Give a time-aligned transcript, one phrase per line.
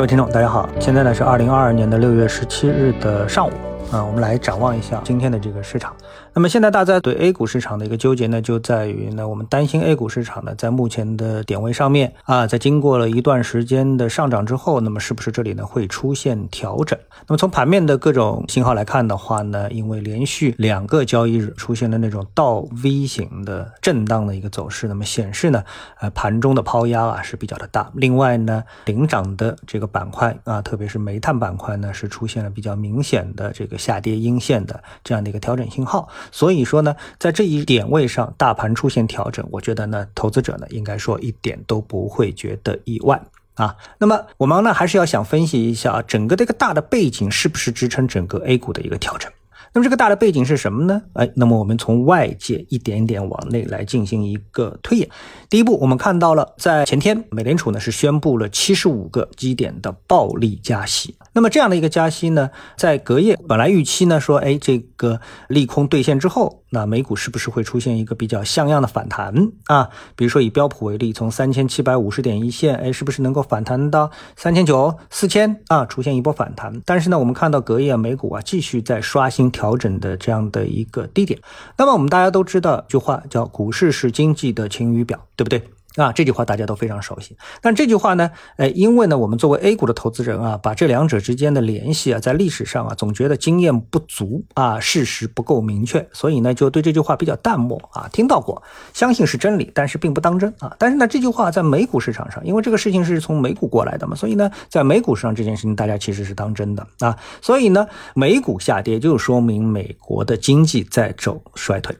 [0.00, 3.50] 各位听众，大家好，现在呢是二零二二年的六月十七日的上午。
[3.90, 5.92] 啊，我们来展望一下今天的这个市场。
[6.32, 16.96] 那么现在大家对 A 股市场的一个纠结呢，就在于呢，我们担心 A 股市场呢，在目前的点位上面啊，在经过了一段时间的上涨之后，那么是不是这里呢会出现调整？
[17.26, 25.64] 那么从盘面的各种信号来看的话呢，因为连续两个交易日出现了那种倒 V 型的震荡的一个走势，那么显示呢，
[25.98, 27.90] 呃，盘中的抛压啊是比较的大。
[27.94, 33.79] 另外呢，领涨的这个板块啊，特别是煤炭板块呢，是出现了比较明显的这个。
[33.80, 43.20] 下跌阴线的这样的一个调整信号，所以说呢，在这一点位上，大盘出现调整，我觉得呢，投资者呢，应该说一点都不会觉得意外
[43.54, 43.74] 啊。
[43.98, 49.32] 那么我们呢，还是要想分析一下啊整个这个大的背景是不是支撑整个 A 股的一个调整。
[49.72, 51.02] 那么这个大的背景是什么呢？
[51.12, 55.08] 哎，那么我们从外界一点点往内来进行一个推演。
[55.48, 61.14] 第一步，我们看到了在前天，美联储呢是宣布了七十五个基点的暴力加息。
[61.32, 69.34] 那么这样的一个加息呢，在隔夜本来预期呢说，哎，这个利空兑现之后，那美股是不是会出现一个比较像样的反弹
[69.66, 69.90] 啊？
[70.16, 75.84] 比如说以标普为例，从三千七百五十点一线，哎，是不是能够反弹到三千九、四千啊？
[75.84, 76.80] 出现一波反弹。
[76.86, 81.40] 但是呢，我们看到隔夜美股啊继续在刷新调整的这样的一个低点。
[81.76, 85.62] 那么我们大家都知道一句话叫“股市是经济的晴雨表”，对不对？
[85.96, 87.36] 啊，这句话大家都非常熟悉。
[87.60, 98.08] 但这句话呢，呃，因为呢，我们作为 A 股的投资人啊，把这两者之间的联系啊，在历史上啊，总觉得经验不足啊，事实不够明确，所以呢，就对这句话比较淡漠啊。
[98.12, 98.62] 听到过，
[98.94, 100.74] 相信是真理，但是并不当真啊。
[100.78, 107.18] 但是呢，这句话在美股市场上，因为这个事情是从美股过来的嘛，所以呢，在美股上这件事情大家其实是当真的啊。
[107.42, 111.96] 所以呢，美股下跌就说明美国的经济在走衰退。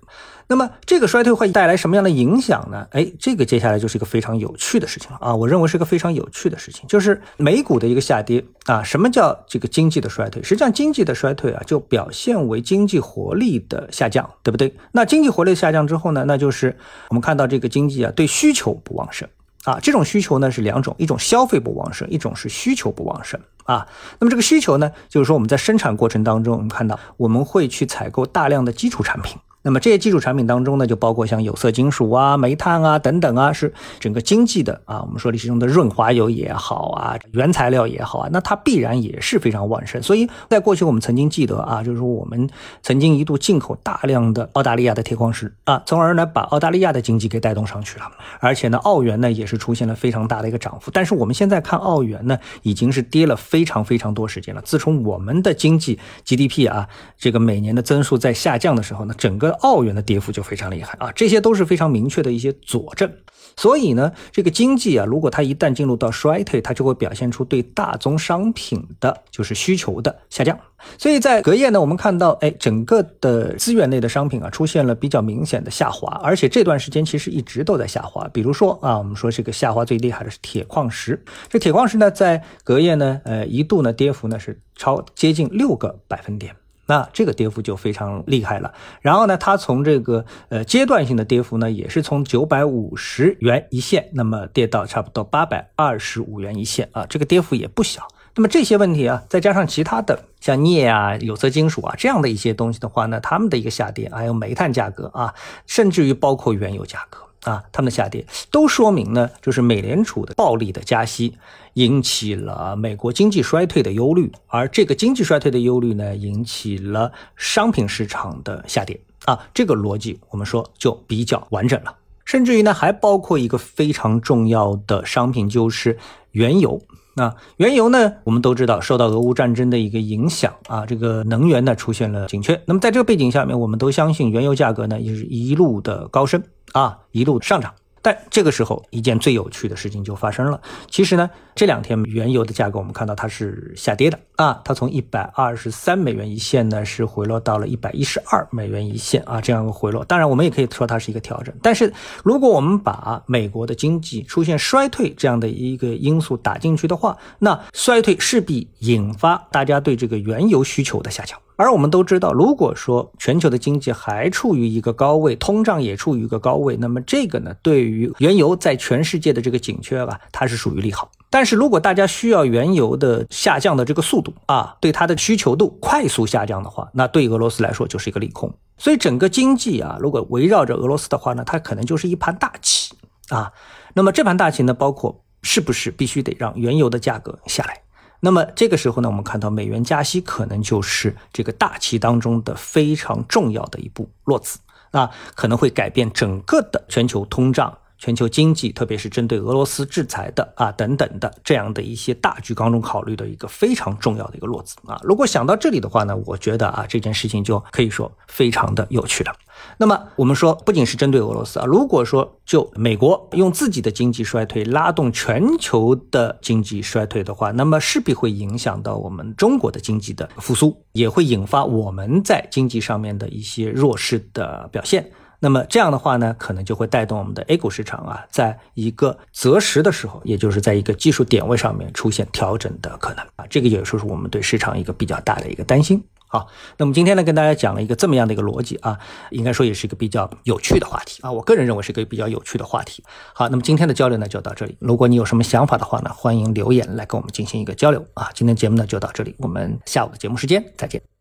[0.50, 2.84] 那么这个衰退会带来什么样的影响呢？
[2.90, 5.32] 哎，这个接下来就是一个非常有趣的事情了啊！
[5.32, 8.82] 我认为是一个非常有趣的事情，就是美股的一个下跌啊。
[8.82, 10.42] 什么叫这个经济的衰退？
[10.42, 14.74] 实际上，经济的衰退啊，就表现为经济活力的下降，对不对？
[14.90, 16.76] 那经济活力下降之后呢，那就是
[17.10, 19.28] 我们看到这个经济啊，对需求不旺盛
[19.62, 19.78] 啊。
[19.80, 23.86] 这种需求呢是两种，一种消费不旺盛，一种是需求不旺盛啊。
[24.18, 29.38] 那么这个需求呢，就是说我们在生产过程当中，我们看到我们会去采购大量的基础产品。
[29.62, 40.02] 那么这些基础产品当中呢，就包括像有色金属啊、煤炭啊等等啊，是整个经济的啊，我们说历史中的润滑油也好啊，原材料也好啊，那它必然也是非常旺盛。
[40.02, 42.48] 所以在过去我们曾经记得啊，就是说我们
[42.82, 48.06] 曾经一度进口大量的澳大利亚的铁矿石啊，从而呢把澳大利亚的经济给带动上去了。
[48.40, 50.90] 而且呢，澳元呢也是出现了非常大的一个涨幅。
[50.90, 54.62] 但是我们现在看澳元呢，已经是跌了非常非常多时间了。
[54.62, 56.88] 自从我们的经济 GDP 啊，
[57.18, 63.10] 这个每年的增速在下降的时候呢，整个澳元的跌幅就非常厉害啊，这些都是非常明确的一些佐证。
[63.56, 70.58] 所以呢，这个经济啊，如果它一旦进入到衰退，它就会表现出对大宗商品的就是需求的下降。
[70.96, 78.26] 所以在隔夜呢，我们看到，哎，整个的资源类的商品啊，出现了比较明显的下滑，而且这段时间其实一直都在下滑。
[78.32, 86.54] 比如说啊，我们说这个下滑最厉害的是铁矿石，这铁矿石呢，在隔夜呢，呃，一度呢跌幅呢是超接近六个百分点。
[86.90, 88.74] 那这个跌幅就非常厉害了。
[89.00, 98.08] 然后呢，它从这个呃阶段性的跌幅呢，也是从九百五十元一线，那么跌到差不多八百二十五元一线啊，这个跌幅也不小。
[98.34, 105.32] 那么这些问题啊，再加上其他的像镍啊、有色金属啊这样的一些东西的话呢，它们的一个下跌，还有煤炭价格啊，
[105.66, 107.29] 甚至于包括原油价格。
[107.42, 111.36] 啊，它们的下跌都说明呢，就是美联储的暴力的加息
[111.74, 119.38] 引起了美国经济衰退的忧虑，而这个经济衰退的忧虑呢，引起了商品市场的下跌啊。
[119.54, 125.98] 这个逻辑我们说就比较完整了，甚至于呢，还包括一个非常重要的商品，就是
[126.32, 126.82] 原油。
[127.20, 128.14] 啊原油呢？
[128.24, 132.60] 我们都知道，受到俄乌战争的一个影响啊，这个能源呢出现了紧缺。
[132.64, 136.42] 那么在这个背景下面，我们都相信原油价格呢也是一路的高升
[136.72, 137.74] 啊，一路上涨。
[138.02, 140.60] 但这个时候，一件最有趣的事情就发生了。
[140.88, 150.04] 其实呢，这两天原油的价格我们看到它是下跌的啊，它从一百二十三美元一线呢是回落到了一百一十二美元一线啊，这样一个回落。
[150.04, 151.54] 当然，我们也可以说它是一个调整。
[151.62, 151.92] 但是，
[152.24, 161.38] 如果我们把美国的经济出现衰退这样的一个因素打进去的话，那衰退势必引发大家对这个原油需求的下降。
[161.56, 171.10] 而我们都知道，如果说全球的经济还处于一个高位，通胀也处于一个高位，那么这个呢，对于于原油在全世界的这个紧缺吧，它是属于利好。
[171.28, 178.52] 但是如果大家需要原油的下降的这个速度啊，对它的需求度快速下降的话，那对俄罗斯来说就是一个利空。
[178.78, 182.94] 所以整个经济啊，如果围绕着俄罗斯的话呢，它可能就是一盘大棋
[183.28, 183.52] 啊。
[183.94, 187.82] 那么这盘大棋呢，包括是不是必须得让原油的价格下来？
[188.22, 194.58] 那么这个时候呢，我们看到美元加息可能就是这个大棋当中的非常重要的一步落子
[194.90, 197.78] 啊，可能会改变整个的全球通胀。
[198.00, 204.98] 全球经济，特别是针对俄罗斯制裁的啊等等的这样的一些大局当中考虑的一个非常重要的一个落子啊。
[205.04, 209.32] 如果想到这里的话呢，我觉得啊这件事情就可以说非常的有趣了。
[209.76, 225.10] 那么我们说，不仅是针对俄罗斯啊，如果说就美国用自己的经济衰退拉动全球的经济衰退的话，那么势必会影响到我们中国的经济的复苏，也会引发我们在经济上面的一些弱势的表现。
[225.40, 236.04] 那么这样的话呢，可能就会带动我们的 A 股市场啊，在一个择时的时候，也就是在一个技术点位上面出现调整的可能啊，这个也就是我们对市场一个比较大的一个担心。
[236.28, 236.46] 好，
[236.76, 238.96] 那么今天呢，跟大家讲了一个这么样的一个逻辑啊，
[239.30, 243.02] 应该说也是一个比较有趣的话题啊，我个人认为是一个比较有趣的话题。
[243.34, 248.30] 好，那么今天的交流呢就到这里，如果你有什么想法的话呢，欢迎留言来跟我们进行一个交流啊。
[248.32, 251.19] 今天节目呢就到这里，我们下午的节目时间再见。